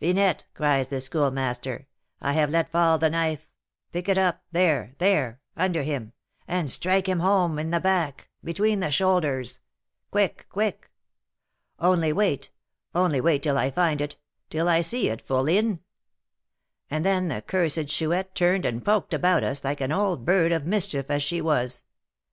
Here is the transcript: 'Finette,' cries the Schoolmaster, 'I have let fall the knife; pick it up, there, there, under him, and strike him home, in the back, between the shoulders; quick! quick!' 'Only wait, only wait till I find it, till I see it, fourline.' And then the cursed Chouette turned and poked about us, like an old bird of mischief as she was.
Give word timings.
'Finette,' 0.00 0.46
cries 0.52 0.88
the 0.88 1.00
Schoolmaster, 1.00 1.86
'I 2.20 2.32
have 2.32 2.50
let 2.50 2.68
fall 2.72 2.98
the 2.98 3.08
knife; 3.08 3.48
pick 3.92 4.08
it 4.08 4.18
up, 4.18 4.42
there, 4.50 4.96
there, 4.98 5.40
under 5.56 5.84
him, 5.84 6.12
and 6.48 6.72
strike 6.72 7.08
him 7.08 7.20
home, 7.20 7.56
in 7.56 7.70
the 7.70 7.78
back, 7.78 8.28
between 8.42 8.80
the 8.80 8.90
shoulders; 8.90 9.60
quick! 10.10 10.44
quick!' 10.50 10.90
'Only 11.78 12.12
wait, 12.12 12.50
only 12.96 13.20
wait 13.20 13.44
till 13.44 13.56
I 13.58 13.70
find 13.70 14.00
it, 14.00 14.16
till 14.50 14.68
I 14.68 14.80
see 14.80 15.08
it, 15.08 15.22
fourline.' 15.24 15.78
And 16.90 17.04
then 17.06 17.28
the 17.28 17.40
cursed 17.42 17.86
Chouette 17.86 18.34
turned 18.34 18.66
and 18.66 18.84
poked 18.84 19.14
about 19.14 19.44
us, 19.44 19.62
like 19.62 19.80
an 19.80 19.92
old 19.92 20.24
bird 20.24 20.50
of 20.50 20.66
mischief 20.66 21.08
as 21.12 21.22
she 21.22 21.40
was. 21.40 21.84